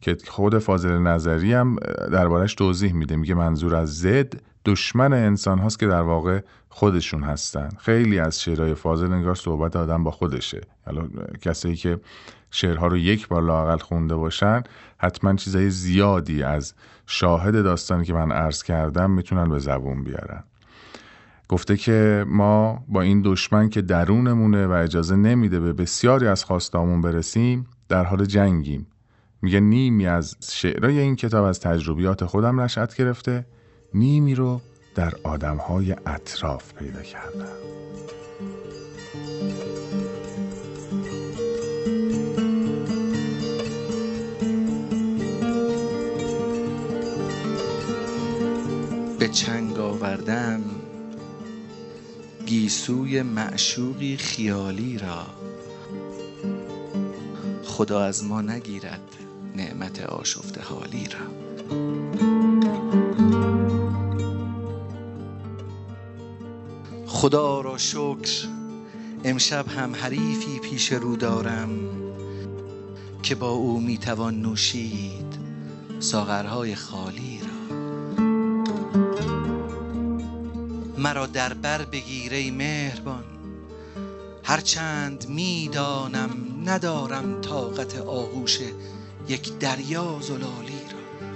که 0.02 0.18
خود 0.28 0.58
فاضل 0.58 0.98
نظری 0.98 1.54
هم 1.54 1.76
دربارش 2.12 2.56
توضیح 2.56 2.94
میده. 2.94 3.16
میگه 3.16 3.34
منظور 3.34 3.76
از 3.76 3.98
زد 3.98 4.42
دشمن 4.66 5.14
انسان 5.14 5.60
هاست 5.60 5.80
که 5.80 5.88
در 5.88 6.02
واقع 6.02 6.42
خودشون 6.78 7.24
هستن. 7.24 7.70
خیلی 7.80 8.20
از 8.20 8.42
شعرهای 8.42 8.74
فاضل 8.74 9.14
انگار 9.14 9.36
صحبت 9.36 9.76
آدم 9.76 10.04
با 10.04 10.12
خودشه. 10.12 10.62
حالا 10.86 11.08
کسایی 11.42 11.76
که 11.76 12.00
شعرها 12.52 12.88
رو 12.88 12.98
یک 12.98 13.28
بار 13.28 13.42
لاقل 13.42 13.78
خونده 13.78 14.16
باشن 14.16 14.64
حتما 14.98 15.36
چیزای 15.36 15.70
زیادی 15.70 16.44
از 16.44 16.74
شاهد 17.06 17.64
داستانی 17.64 18.06
که 18.06 18.14
من 18.14 18.32
عرض 18.32 18.64
کردم 18.64 19.12
می‌تونن 19.12 19.50
به 19.50 19.60
زبون 19.60 20.04
بیارن. 20.04 20.44
گفته 21.50 21.78
که 21.78 22.26
ما 22.28 22.84
با 22.88 23.02
این 23.02 23.22
دشمن 23.26 23.70
که 23.70 23.82
درونمونه 23.82 24.68
و 24.68 24.72
اجازه 24.72 25.16
نمیده 25.16 25.60
به 25.60 25.74
بسیاری 25.74 26.28
از 26.28 26.44
خواستامون 26.44 27.02
برسیم 27.02 27.68
در 27.90 28.04
حال 28.04 28.26
جنگیم. 28.26 28.88
میگه 29.42 29.60
نیمی 29.60 30.08
از 30.08 30.36
شعرهای 30.42 31.00
این 31.00 31.16
کتاب 31.16 31.46
از 31.46 31.60
تجربیات 31.60 32.26
خودم 32.26 32.62
نشأت 32.62 32.96
گرفته 32.96 33.46
نیمی 33.94 34.36
رو 34.36 34.62
در 34.98 35.14
آدمهای 35.24 35.96
اطراف 36.06 36.74
پیدا 36.74 37.02
کردم 37.02 37.58
به 49.20 49.28
چنگ 49.28 49.80
آوردم 49.80 50.64
گیسوی 52.46 53.22
معشوقی 53.22 54.18
خیالی 54.18 54.98
را 54.98 55.26
خدا 57.64 58.04
از 58.04 58.24
ما 58.24 58.42
نگیرد 58.42 59.16
نعمت 59.56 60.00
آشفت 60.00 60.58
حالی 60.58 61.08
را. 61.08 62.97
خدا 67.18 67.62
را 67.62 67.78
شکر. 67.78 68.48
امشب 69.24 69.68
هم 69.68 69.96
حریفی 69.96 70.60
پیش 70.60 70.92
رو 70.92 71.16
دارم 71.16 71.70
که 73.24 73.36
با 73.36 73.50
او 73.50 73.80
می‌توان 73.80 74.42
نوشید 74.42 75.38
ساغرهای 76.00 76.76
خالی 76.76 77.40
را. 77.42 77.76
مرا 80.98 81.26
در 81.26 81.54
بر 81.54 81.82
بگیره 81.82 82.52
مهربان. 82.52 83.24
هرچند 84.44 85.30
می‌دانم 85.30 86.30
ندارم 86.66 87.42
طاقت 87.42 88.00
آغوش 88.00 88.60
یک 89.28 89.58
دریا 89.58 90.18
زلالی 90.22 90.82
را. 90.92 91.28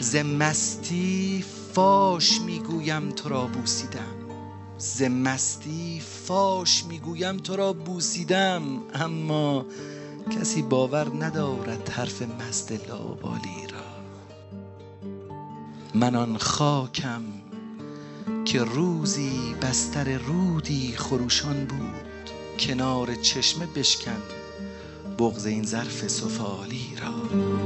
ز 0.00 0.16
مستی 0.16 1.44
فاش 1.76 2.40
می‌گویم 2.40 3.10
تو 3.10 3.28
را 3.28 3.46
بوسیدم. 3.46 4.16
ز 4.78 5.02
مستی 5.02 6.00
فاش 6.00 6.84
می‌گویم 6.84 7.36
تو 7.36 7.56
را 7.56 7.72
بوسیدم. 7.72 8.62
اما 8.94 9.66
کسی 10.30 10.62
باور 10.62 11.24
ندارد 11.24 11.88
حرف 11.88 12.22
مست 12.22 12.72
لابالی 12.72 13.66
را. 13.72 13.86
من 15.94 16.16
آن 16.16 16.36
خاکم 16.36 17.22
که 18.44 18.62
روزی 18.62 19.54
بستر 19.62 20.18
رودی 20.18 20.94
خروشان 20.96 21.64
بود. 21.64 22.30
کنار 22.58 23.14
چشمه 23.14 23.66
بشکن 23.66 24.22
بغز 25.18 25.46
این 25.46 25.64
ظرف 25.64 26.08
سفالی 26.08 26.92
را. 27.02 27.65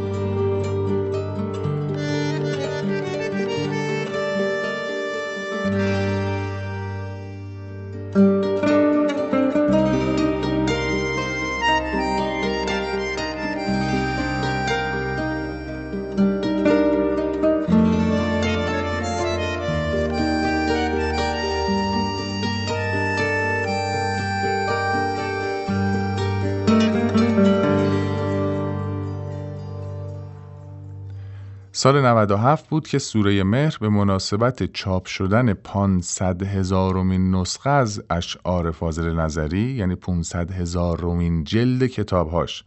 سال 31.81 32.07
97 32.07 32.69
بود 32.69 32.88
که 32.88 32.99
سوره 32.99 33.43
مهر 33.43 33.77
به 33.81 33.88
مناسبت 33.88 34.73
چاپ 34.73 35.07
شدن 35.07 35.55
500 35.55 36.43
هزارمین 36.43 37.35
نسخه 37.35 37.71
از 37.71 38.03
اشعار 38.11 38.71
فاضل 38.71 39.14
نظری 39.14 39.61
یعنی 39.61 39.95
500 39.95 40.51
هزارمین 40.51 41.45
جلد 41.45 41.87
کتابهاش 41.87 42.64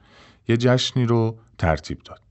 یه 0.47 0.57
جشنی 0.57 1.05
رو 1.05 1.37
ترتیب 1.57 2.03
داد. 2.03 2.21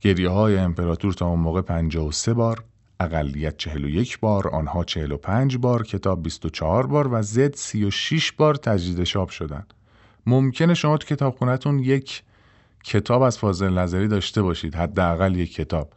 گریه 0.00 0.28
های 0.28 0.58
امپراتور 0.58 1.12
تا 1.12 1.26
اون 1.26 1.40
موقع 1.40 1.60
53 1.60 2.34
بار، 2.34 2.64
اقلیت 3.00 3.56
41 3.56 4.20
بار، 4.20 4.48
آنها 4.48 4.84
45 4.84 5.56
بار، 5.56 5.82
کتاب 5.82 6.22
24 6.22 6.86
بار 6.86 7.08
و 7.12 7.22
زد 7.22 7.54
36 7.54 8.32
بار 8.32 8.54
تجدید 8.54 9.04
چاپ 9.04 9.30
شدن. 9.30 9.66
ممکنه 10.26 10.74
شما 10.74 10.96
تو 10.96 11.06
کتابخونهتون 11.06 11.78
یک 11.78 12.22
کتاب 12.88 13.22
از 13.22 13.38
فاضل 13.38 13.78
نظری 13.78 14.08
داشته 14.08 14.42
باشید 14.42 14.74
حداقل 14.74 15.36
یک 15.36 15.54
کتاب. 15.54 15.92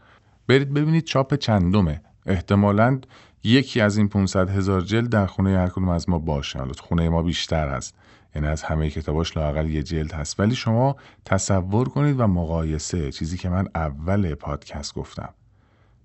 برید 0.48 0.74
ببینید 0.74 1.04
چاپ 1.04 1.36
چندمه. 1.36 2.02
احتمالا 2.26 3.00
یکی 3.44 3.82
از 3.82 3.98
این 3.98 4.08
500 4.08 4.50
هزار 4.50 4.82
جلد 4.82 5.10
در 5.10 5.26
خونه 5.26 5.58
هر 5.58 5.68
کدوم 5.68 5.90
از 5.90 6.10
ما 6.10 6.20
باشه 6.20 6.60
حالا 6.60 6.72
خونه 6.80 7.10
ما 7.10 7.24
بیشتر 7.24 7.70
هست. 7.70 7.96
یعنی 8.36 8.48
از 8.48 8.64
همه 8.64 8.90
کتاباش 8.90 9.38
لاقل 9.38 9.70
یه 9.70 9.84
جلد 9.84 10.12
هست. 10.12 10.40
ولی 10.40 10.56
شما 10.56 10.96
تصور 11.26 11.90
کنید 11.90 12.20
و 12.20 12.28
مقایسه. 12.28 13.12
چیزی 13.12 13.38
که 13.38 13.50
من 13.50 13.68
اول 13.76 14.36
پادکست 14.36 14.94
گفتم. 14.94 15.34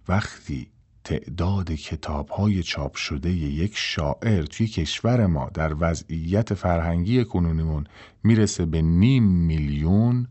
وقتی 0.09 0.71
تعداد 1.05 1.73
کتاب 1.73 2.29
های 2.29 2.63
چاپ 2.63 2.95
شده 2.95 3.31
یک 3.31 3.73
شاعر 3.75 4.43
توی 4.43 4.67
کشور 4.67 5.27
ما 5.27 5.51
در 5.55 5.75
وضعیت 5.81 6.55
فرهنگی 6.55 7.25
کنونیمون 7.25 7.87
می‌رسه 8.23 8.67
به 8.67 8.83
نیم 8.83 9.25
میلیون 9.25 10.27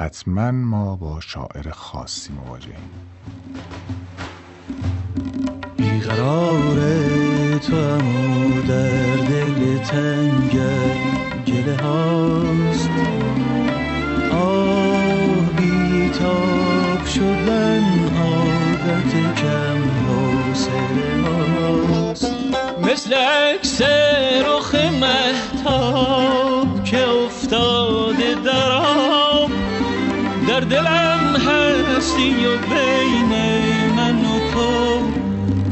حتما 0.00 0.50
ما 0.50 0.96
با 0.96 1.20
شاعر 1.20 1.70
خاصی 1.70 2.32
مواجهیم 2.32 2.90
بیقرار 5.76 6.78
تو 7.58 7.98
در 8.68 9.16
دل 9.16 9.78
تنگ 9.78 10.60
گله 11.46 11.76
هاست. 11.76 12.90
آه 14.32 15.50
بیتاب 15.56 17.06
شدن 17.06 17.84
عادت 18.16 19.40
کم 19.42 19.82
حوصله 20.06 21.22
هاست 21.26 22.32
مثل 22.82 23.14
عکس 23.14 23.82
رخ 24.44 24.74
محتاب 24.74 26.37
در 30.58 30.64
دلم 30.64 31.36
هستی 31.36 32.46
و 32.46 32.56
بین 32.56 33.32
من 33.96 34.18
و 34.20 34.52
تو 34.52 35.00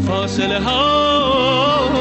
فاصله 0.06 0.60
هاست 0.60 1.96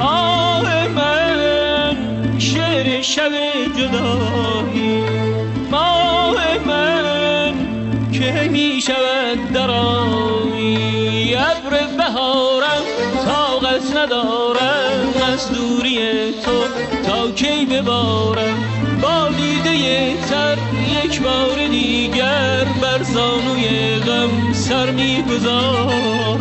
آه 0.00 0.88
من 0.88 2.38
شعر 2.38 3.02
شب 3.02 3.30
جدایی. 3.78 5.04
ماه 5.70 6.36
من 6.66 7.54
که 8.12 8.48
می 8.52 8.80
شود 8.80 9.52
درایی 9.52 11.34
ابر 11.34 11.86
بهارم 11.96 12.82
طاقت 13.24 13.96
ندارم 13.96 15.14
از 15.32 15.52
دوری 15.52 15.98
تو 16.44 16.64
تا 17.06 17.30
کی 17.30 17.66
ببارم. 17.66 18.75
با 19.02 19.28
دیده 19.36 20.16
تر 20.28 20.58
یک 21.04 21.22
بار 21.22 21.68
دیگر 21.68 22.64
بر 22.82 23.02
زانوی 23.02 23.98
غم 23.98 24.52
سر 24.52 24.90
می‌گذارم. 24.90 26.36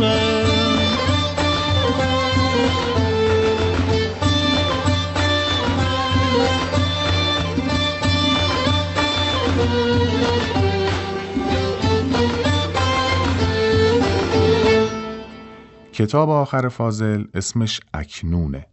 کتاب 15.93 16.29
آخر 16.29 16.69
فاضل 16.69 17.23
اسمش 17.33 17.79
اکنونه. 17.93 18.65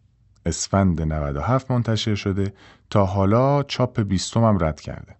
اسفند 0.46 1.02
97 1.02 1.70
منتشر 1.70 2.14
شده 2.14 2.52
تا 2.90 3.06
حالا 3.06 3.62
چاپ 3.62 4.00
بیستم 4.00 4.44
هم 4.44 4.64
رد 4.64 4.80
کرده. 4.80 5.16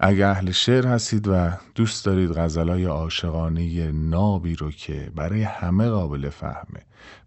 اگه 0.00 0.26
اهل 0.26 0.50
شعر 0.50 0.86
هستید 0.86 1.28
و 1.28 1.50
دوست 1.74 2.04
دارید 2.04 2.30
غزلای 2.30 2.84
عاشقانه 2.84 3.90
نابی 3.92 4.54
رو 4.54 4.70
که 4.70 5.10
برای 5.14 5.42
همه 5.42 5.88
قابل 5.88 6.28
فهمه 6.28 6.80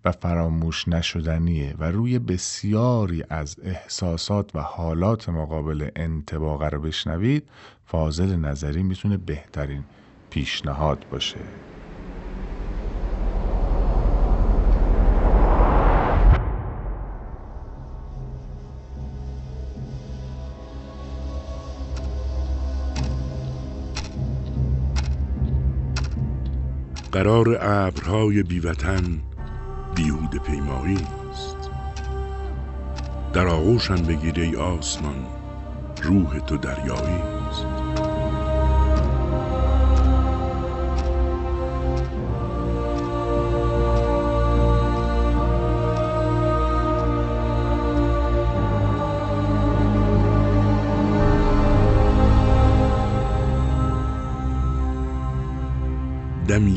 و 0.05 0.11
فراموش 0.11 0.87
نشدنیه 0.87 1.75
و 1.79 1.91
روی 1.91 2.19
بسیاری 2.19 3.23
از 3.29 3.55
احساسات 3.63 4.55
و 4.55 4.59
حالات 4.59 5.29
مقابل 5.29 5.89
انتباقه 5.95 6.69
رو 6.69 6.81
بشنوید 6.81 7.49
فاضل 7.85 8.35
نظری 8.35 8.83
می‌تونه 8.83 9.17
بهترین 9.17 9.83
پیشنهاد 10.29 11.05
باشه. 11.11 11.70
قرار 27.11 27.57
ابرهای 27.61 28.43
بیوطن 28.43 29.21
بیهوده 29.95 30.39
پیمایی 30.39 31.07
است 31.31 31.69
در 33.33 33.47
آغوشم 33.47 33.95
بگیر 33.95 34.39
ای 34.39 34.55
آسمان 34.55 35.25
روح 36.03 36.39
تو 36.39 36.57
دریایی 36.57 37.21
است 37.49 37.80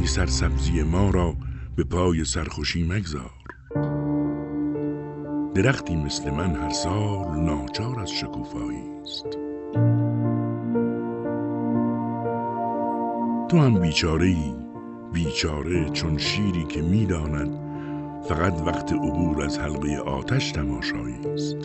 سرسبزی 0.06 0.82
ما 0.82 1.10
را 1.10 1.34
به 1.76 1.84
پای 1.84 2.24
سرخوشی 2.24 2.88
مگذار. 2.88 3.30
درختی 5.54 5.96
مثل 5.96 6.30
من 6.30 6.56
هر 6.56 6.70
سال 6.70 7.40
ناچار 7.40 8.00
از 8.00 8.10
شکوفایی 8.10 8.82
است. 9.02 9.26
تو 13.48 13.58
هم 13.58 13.80
بیچاره 13.80 14.26
ای 14.26 14.54
بیچاره 15.12 15.90
چون 15.90 16.18
شیری 16.18 16.64
که 16.64 16.82
می‌داند 16.82 17.64
فقط 18.28 18.62
وقت 18.66 18.92
عبور 18.92 19.42
از 19.42 19.58
حلقه 19.58 19.96
آتش 19.96 20.52
تماشایی 20.52 21.18
است. 21.34 21.56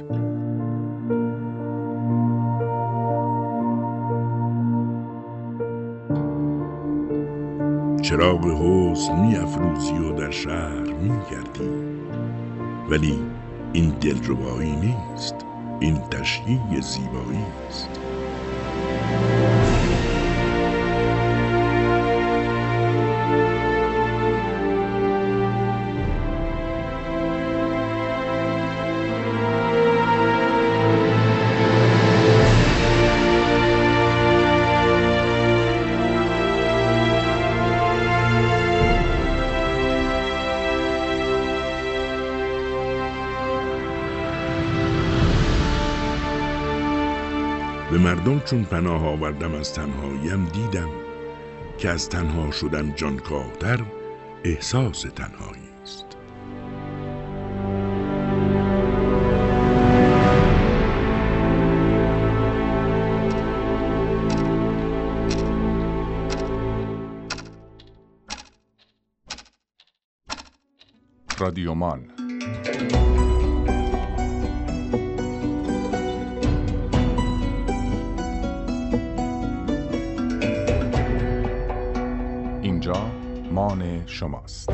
چراغ 8.10 8.46
حسن 8.46 9.20
می 9.20 9.36
افروزی 9.36 9.94
و 9.94 10.12
در 10.12 10.32
شهر 10.32 10.80
می 10.80 11.20
گردی 11.32 11.70
ولی 12.90 13.20
این 13.74 13.90
دلربایی 13.90 14.76
نیست 14.76 15.36
این 15.80 16.02
تشییع 16.02 16.82
زیبایی 16.82 17.46
است. 17.70 17.99
به 47.92 47.98
مردم 47.98 48.40
چون 48.40 48.64
پناه 48.64 49.08
آوردم 49.08 49.54
از 49.56 49.74
تنهاییم 49.74 50.46
دیدم 50.46 50.90
که 51.78 51.90
از 51.90 52.10
تنها 52.10 52.52
شدن 52.52 52.94
جانکاهتر 52.96 53.80
احساس 54.44 55.02
تنهایی 55.02 55.70
است. 55.84 56.06
رادیومان 71.40 72.19
اینجا 83.60 83.76
مان 83.76 84.08
شماست. 84.08 84.70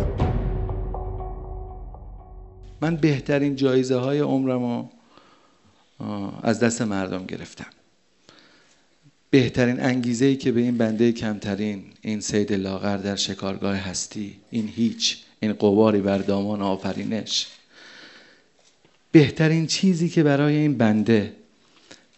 من 2.81 2.95
بهترین 2.95 3.55
جایزه 3.55 3.95
های 3.95 4.19
عمرم 4.19 4.89
از 6.43 6.59
دست 6.59 6.81
مردم 6.81 7.25
گرفتم. 7.25 7.65
بهترین 9.29 9.79
انگیزه 9.79 10.25
ای 10.25 10.35
که 10.35 10.51
به 10.51 10.61
این 10.61 10.77
بنده 10.77 11.11
کمترین 11.11 11.83
این 12.01 12.19
سید 12.19 12.53
لاغر 12.53 12.97
در 12.97 13.15
شکارگاه 13.15 13.75
هستی 13.75 14.35
این 14.49 14.67
هیچ 14.67 15.17
این 15.39 15.53
قواری 15.53 16.01
بر 16.01 16.17
دامان 16.17 16.61
آفرینش. 16.61 17.47
بهترین 19.11 19.67
چیزی 19.67 20.09
که 20.09 20.23
برای 20.23 20.55
این 20.55 20.77
بنده 20.77 21.33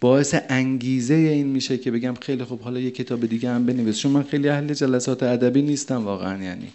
باعث 0.01 0.35
انگیزه 0.49 1.13
این 1.13 1.47
میشه 1.47 1.77
که 1.77 1.91
بگم 1.91 2.13
خیلی 2.21 2.43
خوب 2.43 2.61
حالا 2.61 2.79
یه 2.79 2.91
کتاب 2.91 3.25
دیگه 3.25 3.49
هم 3.49 3.65
بنویس. 3.65 3.97
چون 3.97 4.11
من 4.11 4.23
خیلی 4.23 4.49
اهل 4.49 4.73
جلسات 4.73 5.23
ادبی 5.23 5.61
نیستم 5.61 6.05
واقعا 6.05 6.43
یعنی 6.43 6.67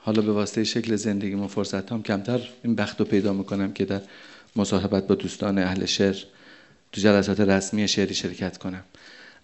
حالا 0.00 0.22
به 0.22 0.32
واسطه 0.32 0.64
شکل 0.64 0.96
زندگی 0.96 1.34
و 1.34 1.46
فرصت 1.46 1.92
هم 1.92 2.02
کمتر 2.02 2.40
این 2.64 2.74
بخت 2.74 3.00
رو 3.00 3.06
پیدا 3.06 3.32
می‌کنم 3.32 3.72
که 3.72 3.84
در 3.84 4.00
مصاحبت 4.56 5.06
با 5.06 5.14
دوستان 5.14 5.58
اهل 5.58 5.84
شعر 5.84 6.16
تو 6.92 7.00
جلسات 7.00 7.40
رسمی 7.40 7.88
شعری 7.88 8.14
شرکت 8.14 8.58
کنم. 8.58 8.84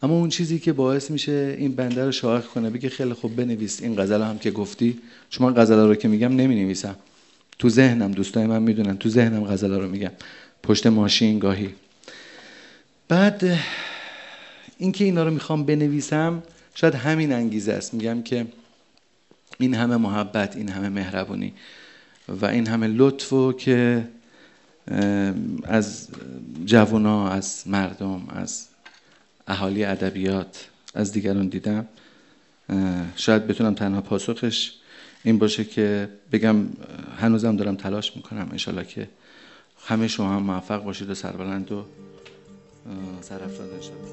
اما 0.03 0.15
اون 0.15 0.29
چیزی 0.29 0.59
که 0.59 0.73
باعث 0.73 1.11
میشه 1.11 1.57
این 1.59 1.73
بنده 1.73 2.05
رو 2.05 2.13
شاهق 2.13 2.47
کنه 2.47 2.71
بگه 2.71 2.89
خیلی 2.89 3.13
خوب 3.13 3.37
بنویس 3.37 3.83
این 3.83 4.03
غزل 4.03 4.23
هم 4.23 4.39
که 4.39 4.51
گفتی. 4.51 4.99
چون 5.31 5.47
من 5.47 5.63
غزل 5.63 5.79
رو 5.79 5.95
که 5.95 6.09
میگم 6.09 6.37
نمی 6.37 6.55
نویسم 6.55 6.97
تو 7.59 7.69
ذهنم 7.69 8.13
دوستای 8.13 8.47
من 8.47 8.63
می‌دونن 8.63 8.97
تو 8.97 9.09
ذهنم 9.09 9.45
غزل 9.45 9.73
رو 9.73 9.89
میگم 9.89 10.11
پشت 10.63 10.87
ماشین 10.87 11.39
گاهی. 11.39 11.69
بعد 13.11 13.59
اینکه 14.79 15.05
اینا 15.05 15.25
رو 15.25 15.31
می‌خوام 15.31 15.65
بنویسم 15.65 16.43
شاید 16.75 16.95
همین 16.95 17.33
انگیزه 17.33 17.73
است. 17.73 17.95
میگم 17.95 18.23
که 18.23 18.47
این 19.59 19.75
همه 19.75 19.97
محبت 19.97 20.57
این 20.57 20.69
همه 20.69 20.89
مهربونی 20.89 21.53
و 22.29 22.47
این 22.47 22.67
همه 22.67 22.87
لطف 22.87 23.57
که 23.59 24.09
از 25.65 26.09
جوونا 26.65 27.29
از 27.29 27.63
مردم 27.67 28.29
از 28.29 28.67
اهالی 29.47 29.85
ادبیات 29.85 30.69
از 30.95 31.13
دیگران 31.13 31.49
دیدم. 31.49 31.87
شاید 33.17 33.47
بتونم 33.47 33.75
تنها 33.75 34.01
پاسخش 34.01 34.73
این 35.23 35.39
باشه 35.39 35.65
که 35.65 36.09
بگم 36.33 36.57
هنوزم 37.21 37.57
دارم 37.57 37.77
تلاش 37.77 38.17
می‌کنم 38.17 38.49
انشالله 38.53 38.85
که 38.85 39.09
همه 39.87 40.09
شما 40.09 40.37
هم 40.37 40.43
موفق 40.43 40.85
باشید 40.85 41.11
و 41.11 41.15
سربلند 41.15 41.73
و 41.73 41.85
سرافراز 43.21 43.73
انشالله 43.73 44.11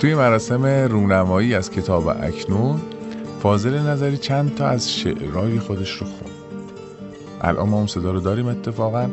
توی 0.00 0.14
مراسم 0.14 0.66
رونمایی 0.66 1.54
از 1.54 1.70
کتاب 1.70 2.08
اکنون 2.08 2.80
فاضل 3.42 3.78
نظری 3.78 4.16
چند 4.16 4.54
تا 4.54 4.66
از 4.66 4.92
شعرهای 4.92 5.58
خودش 5.58 5.90
رو 5.90 6.06
خون. 6.06 6.30
الان 7.40 7.68
ما 7.68 7.76
اون 7.76 7.86
صدا 7.86 8.10
رو 8.10 8.20
داریم 8.20 8.46
اتفاقا. 8.46 9.10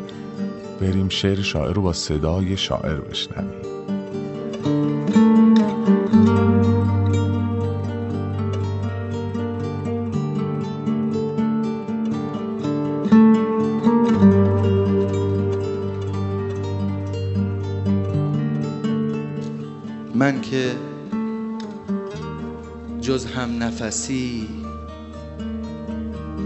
بریم 0.82 1.10
شعر 1.10 1.42
شاعر 1.42 1.74
رو 1.74 1.82
با 1.82 1.94
صدای 1.94 2.58
شاعر 2.58 2.96
بشنویم. 2.96 3.75
نفسی 23.76 24.48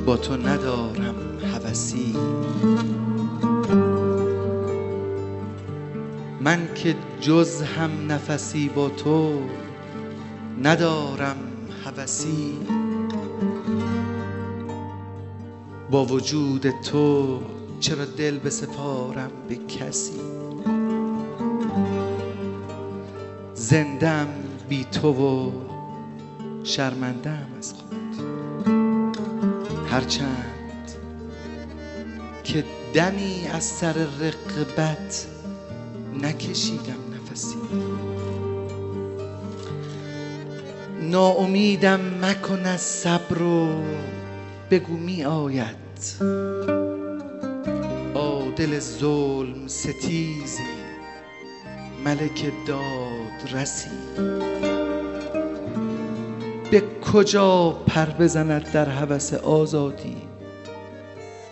با 0.05 0.17
تو 0.17 0.37
ندارم 0.37 1.15
هوسی 1.53 2.15
من 6.41 6.73
که 6.75 6.95
جز 7.21 7.61
هم 7.61 8.11
نفسی 8.11 8.69
با 8.69 8.89
تو 8.89 9.41
ندارم 10.63 11.37
هوسی 11.85 12.57
با 15.91 16.05
وجود 16.05 16.69
تو 16.69 17.39
چرا 17.79 18.05
دل 18.05 18.39
بسپارم 18.39 19.31
به 19.49 19.55
کسی؟ 19.55 20.21
زندم 23.53 24.27
بی 24.69 24.85
تو 24.85 25.11
و 25.11 25.51
شرمندم 26.63 27.47
از 27.57 27.73
خود. 27.73 27.89
هرچند 29.91 30.91
که 32.43 32.63
دمی 32.93 33.47
از 33.53 33.63
سر 33.63 33.93
رقبت 33.93 35.27
نکشیدم 36.21 36.93
نفسی. 37.31 37.57
ناامیدم 41.01 41.99
مکن 42.21 42.65
از 42.65 42.81
صبر 42.81 43.41
و 43.41 43.83
بگو 44.71 44.97
می 44.97 45.23
آید. 45.23 45.75
عادل 48.15 48.79
ظلم 48.79 49.67
ستیزی 49.67 50.63
ملک 52.05 52.51
داد 52.67 53.53
رسی. 53.53 54.78
به 56.71 56.83
کجا 57.13 57.69
پر 57.87 58.05
بزند 58.05 58.71
در 58.71 58.89
هوس 58.89 59.33
آزادی؟ 59.33 60.17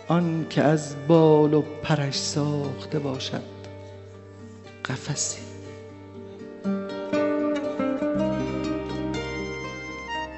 آن 0.08 0.46
که 0.50 0.62
از 0.62 0.94
بال 1.08 1.54
و 1.54 1.62
پرش 1.82 2.18
ساخته 2.18 2.98
باشد 2.98 3.42
قفسی 4.84 5.38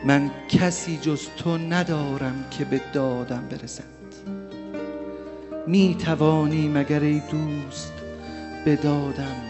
من 0.04 0.30
کسی 0.48 0.96
جز 0.96 1.26
تو 1.36 1.58
ندارم 1.58 2.44
که 2.50 2.64
به 2.64 2.80
دادم 2.92 3.48
برسد. 3.50 3.84
می 5.66 5.96
توانی 6.06 6.68
مگر 6.68 7.00
ای 7.00 7.22
دوست 7.30 7.92
به 8.64 8.76
دادم 8.76 9.49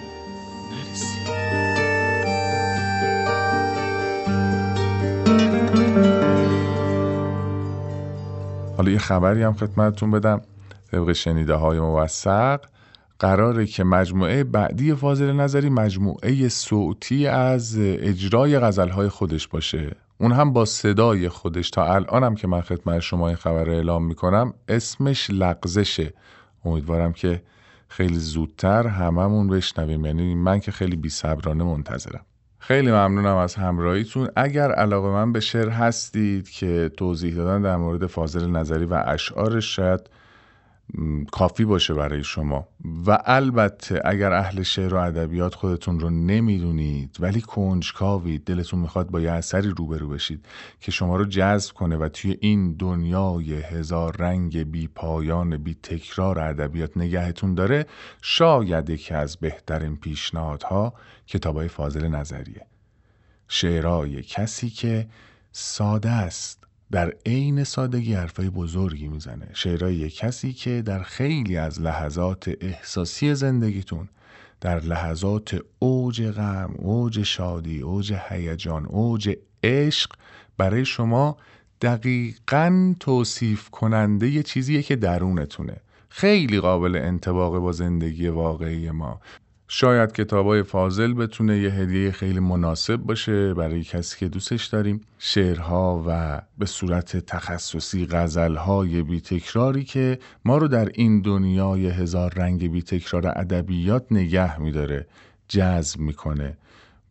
حالا 8.80 8.92
یه 8.92 8.98
خبری 8.98 9.42
هم 9.42 9.52
خدمتتون 9.52 10.10
بدم. 10.10 10.40
طبق 10.92 11.12
شنیده 11.12 11.54
های 11.54 11.80
موثق 11.80 12.60
قراره 13.18 13.66
که 13.66 13.84
مجموعه 13.84 14.44
بعدی 14.44 14.94
فاضل 14.94 15.32
نظری 15.32 15.68
مجموعه 15.68 16.48
صوتی 16.48 17.26
از 17.26 17.76
اجرای 17.78 18.58
غزلهای 18.58 19.08
خودش 19.08 19.48
باشه. 19.48 19.96
اون 20.18 20.32
هم 20.32 20.52
با 20.52 20.64
صدای 20.64 21.28
خودش. 21.28 21.70
تا 21.70 21.94
الانم 21.94 22.34
که 22.34 22.48
من 22.48 22.60
خدمت 22.60 23.00
شما 23.00 23.28
این 23.28 23.36
خبر 23.36 23.64
رو 23.64 23.72
اعلام 23.72 24.06
می‌کنم 24.06 24.54
اسمش 24.68 25.30
لغزشه. 25.30 26.12
امیدوارم 26.64 27.12
که 27.12 27.42
خیلی 27.88 28.18
زودتر 28.18 28.86
هممون 28.86 29.48
بشنویم. 29.48 30.06
یعنی 30.06 30.34
من 30.34 30.60
که 30.60 30.72
خیلی 30.72 30.96
بیصبرانه 30.96 31.64
منتظرم. 31.64 32.24
خیلی 32.62 32.90
ممنونم 32.90 33.36
از 33.36 33.54
همراهیتون. 33.54 34.28
اگر 34.36 34.72
علاقه 34.72 35.08
من 35.08 35.32
به 35.32 35.40
شعر 35.40 35.68
هستید 35.68 36.50
که 36.50 36.90
توضیح 36.96 37.34
دادن 37.34 37.62
در 37.62 37.76
مورد 37.76 38.06
فاضل 38.06 38.50
نظری 38.50 38.84
و 38.84 39.02
اشعارش 39.06 39.76
شاید 39.76 40.00
کافی 41.32 41.64
باشه 41.64 41.94
برای 41.94 42.24
شما. 42.24 42.68
و 43.06 43.18
البته 43.24 44.00
اگر 44.04 44.32
اهل 44.32 44.62
شعر 44.62 44.94
و 44.94 44.96
ادبیات 44.96 45.54
خودتون 45.54 46.00
رو 46.00 46.10
نمی‌دونید 46.10 47.16
ولی 47.20 47.40
کنجکاوید 47.40 48.44
دلتون 48.44 48.80
می‌خواد 48.80 49.10
با 49.10 49.20
یه 49.20 49.30
اثری 49.30 49.68
روبرو 49.68 50.08
بشید 50.08 50.46
که 50.80 50.92
شما 50.92 51.16
رو 51.16 51.24
جذب 51.24 51.74
کنه 51.74 51.96
و 51.96 52.08
توی 52.08 52.36
این 52.40 52.72
دنیای 52.72 53.54
هزار 53.54 54.16
رنگ 54.16 54.70
بی 54.70 54.88
پایان 54.88 55.56
بی 55.56 55.74
تکرار 55.74 56.38
ادبیات 56.38 56.96
نگهتون 56.96 57.54
داره 57.54 57.86
شاید 58.22 58.90
یکی 58.90 59.14
از 59.14 59.36
بهترین 59.36 59.96
پیشنهادها 59.96 60.94
کتابای 61.26 61.68
فاضل 61.68 62.08
نظریه. 62.08 62.66
شعرهای 63.48 64.22
کسی 64.22 64.70
که 64.70 65.08
ساده 65.52 66.10
است. 66.10 66.69
در 66.92 67.14
عین 67.26 67.64
سادگی 67.64 68.14
حرفای 68.14 68.50
بزرگی 68.50 69.08
می‌زنه. 69.08 69.48
شعرهای 69.52 70.10
کسی 70.10 70.52
که 70.52 70.82
در 70.82 71.02
خیلی 71.02 71.56
از 71.56 71.80
لحظات 71.80 72.50
احساسی 72.60 73.34
زندگیتون 73.34 74.08
در 74.60 74.80
لحظات 74.80 75.60
اوج 75.78 76.22
غم، 76.22 76.74
اوج 76.78 77.22
شادی، 77.22 77.80
اوج 77.80 78.14
هیجان، 78.28 78.86
اوج 78.86 79.36
عشق 79.62 80.12
برای 80.56 80.84
شما 80.84 81.36
دقیقا 81.80 82.94
توصیف 83.00 83.70
کننده 83.70 84.28
یه 84.28 84.42
چیزیه 84.42 84.82
که 84.82 84.96
درونتونه. 84.96 85.76
خیلی 86.08 86.60
قابل 86.60 86.96
انتباقه 86.96 87.58
با 87.58 87.72
زندگی 87.72 88.28
واقعی 88.28 88.90
ما. 88.90 89.20
شاید 89.72 90.12
کتابای 90.12 90.62
فاضل 90.62 91.14
بتونه 91.14 91.58
یه 91.58 91.70
هدیه 91.70 92.10
خیلی 92.10 92.40
مناسب 92.40 92.96
باشه 92.96 93.54
برای 93.54 93.82
کسی 93.82 94.18
که 94.18 94.28
دوستش 94.28 94.66
داریم. 94.66 95.00
شعرها 95.18 96.04
و 96.06 96.42
به 96.58 96.66
صورت 96.66 97.16
تخصصی 97.16 98.06
غزلهای 98.06 99.02
بی 99.02 99.20
تکراری 99.20 99.84
که 99.84 100.18
ما 100.44 100.58
رو 100.58 100.68
در 100.68 100.88
این 100.94 101.20
دنیای 101.20 101.86
هزار 101.86 102.32
رنگ 102.36 102.72
بی 102.72 102.82
تکرار 102.82 103.26
ادبیات 103.26 104.06
نگه 104.10 104.60
میداره 104.60 105.06
جذب 105.48 106.00
می‌کنه. 106.00 106.56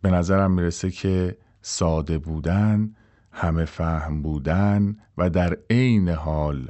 به 0.01 0.11
نظرم 0.11 0.51
می‌رسه 0.51 0.91
که 0.91 1.37
ساده 1.61 2.17
بودن 2.17 2.95
همه 3.31 3.65
فهم 3.65 4.21
بودن 4.21 4.97
و 5.17 5.29
در 5.29 5.57
عین 5.69 6.09
حال 6.09 6.67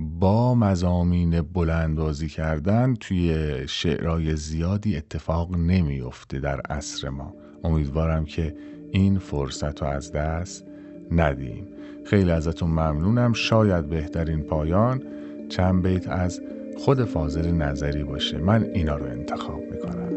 با 0.00 0.54
مزامین 0.54 1.40
بلند 1.40 1.96
بازی 1.96 2.28
کردن 2.28 2.94
توی 2.94 3.54
شعرهای 3.68 4.36
زیادی 4.36 4.96
اتفاق 4.96 5.56
نمیفته 5.56 6.40
در 6.40 6.60
عصر 6.60 7.08
ما. 7.08 7.34
امیدوارم 7.64 8.24
که 8.24 8.54
این 8.90 9.18
فرصت 9.18 9.82
رو 9.82 9.88
از 9.88 10.12
دست 10.12 10.64
ندیم 11.10 11.66
خیلی 12.04 12.30
ازتون 12.30 12.70
ممنونم. 12.70 13.32
شاید 13.32 13.88
بهترین 13.88 14.42
پایان 14.42 15.02
چند 15.48 15.82
بیت 15.82 16.08
از 16.08 16.40
خود 16.78 17.04
فاضل 17.04 17.50
نظری 17.50 18.04
باشه. 18.04 18.38
من 18.38 18.64
اینا 18.74 18.96
رو 18.96 19.06
انتخاب 19.06 19.60
می‌کنم. 19.70 20.09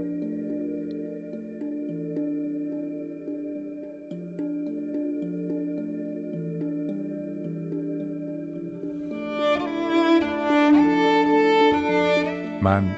من 12.64 12.96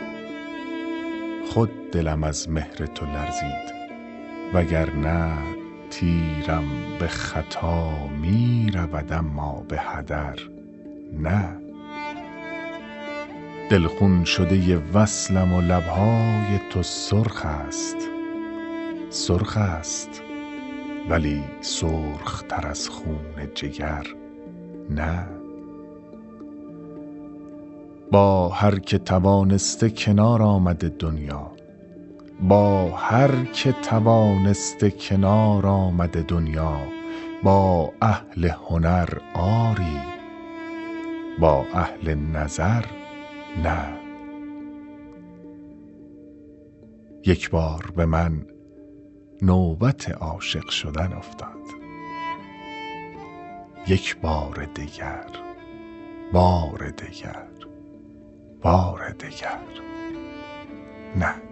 خود 1.53 1.91
دلم 1.91 2.23
از 2.23 2.49
مهر 2.49 2.85
تو 2.85 3.05
لرزید 3.05 3.75
وگرنه 4.53 5.31
تیرم 5.89 6.63
به 6.99 7.07
خطا 7.07 8.07
می 8.07 8.71
رود 8.73 9.13
اما 9.13 9.65
به 9.67 9.79
هدر 9.79 10.35
نه. 11.13 11.49
دلخون 13.69 14.23
شده 14.23 14.77
وصلم 14.93 15.53
و 15.53 15.61
لبهای 15.61 16.59
تو 16.69 16.83
سرخ 16.83 17.45
است 17.45 17.97
سرخ 19.09 19.57
است 19.57 20.21
ولی 21.09 21.43
سرخ 21.61 22.43
تر 22.49 22.67
از 22.67 22.89
خون 22.89 23.47
جگر 23.55 24.05
نه. 24.89 25.44
با 28.11 28.49
هر 28.49 28.79
که 28.79 28.97
توانسته 28.97 29.89
کنار 29.89 30.41
آمده 30.41 30.89
دنیا 30.89 31.51
با 32.41 32.91
هر 32.91 33.45
که 33.45 33.71
توانسته 33.71 34.91
کنار 34.91 35.67
آمده 35.67 36.21
دنیا 36.21 36.77
با 37.43 37.93
اهل 38.01 38.45
هنر 38.69 39.09
آری 39.33 40.01
با 41.39 41.65
اهل 41.73 42.15
نظر 42.15 42.85
نه. 43.63 43.99
یک 47.25 47.49
بار 47.49 47.93
به 47.95 48.05
من 48.05 48.45
نوبت 49.41 50.09
عاشق 50.09 50.69
شدن 50.69 51.13
افتاد. 51.13 51.65
یک 53.87 54.17
بار 54.21 54.67
دیگر 54.75 55.27
بار 56.33 56.89
دیگر. 56.89 57.54
بار 58.65 59.09
دیگر. 59.09 59.59
نه. 61.15 61.44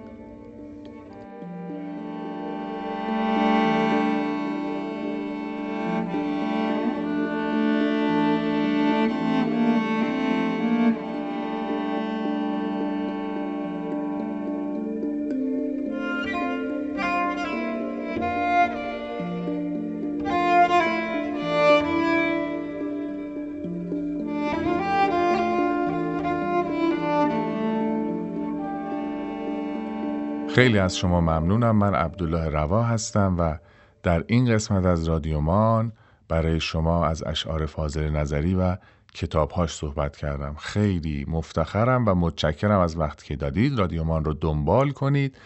خیلی 30.53 30.79
از 30.79 30.97
شما 30.97 31.21
ممنونم. 31.21 31.75
من 31.75 31.95
عبدالله 31.95 32.49
روا 32.49 32.83
هستم 32.83 33.35
و 33.39 33.57
در 34.03 34.23
این 34.27 34.53
قسمت 34.53 34.85
از 34.85 35.07
رادیومان 35.07 35.91
برای 36.27 36.59
شما 36.59 37.05
از 37.05 37.23
اشعار 37.23 37.65
فاضل 37.65 38.09
نظری 38.09 38.55
و 38.55 38.77
کتابهاش 39.13 39.73
صحبت 39.73 40.17
کردم. 40.17 40.55
خیلی 40.55 41.25
مفتخرم 41.27 42.07
و 42.07 42.15
متشکرم 42.15 42.79
از 42.79 42.97
وقتی 42.97 43.27
که 43.27 43.35
دادید. 43.35 43.79
رادیومان 43.79 44.25
رو 44.25 44.33
دنبال 44.33 44.91
کنید 44.91 45.37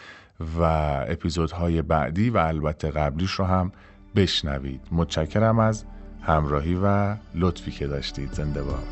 و 0.59 0.63
اپیزودهای 1.07 1.81
بعدی 1.81 2.29
و 2.29 2.37
البته 2.37 2.91
قبلیش 2.91 3.31
رو 3.31 3.45
هم 3.45 3.71
بشنوید. 4.15 4.81
متشکرم 4.91 5.59
از 5.59 5.85
همراهی 6.21 6.79
و 6.83 7.15
لطفی 7.35 7.71
که 7.71 7.87
داشتید. 7.87 8.31
زنده 8.31 8.63
باد. 8.63 8.83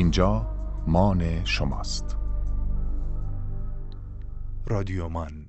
اینجا 0.00 0.46
مان 0.86 1.44
شماست. 1.44 2.16
رادیو 4.66 5.08
من 5.08 5.39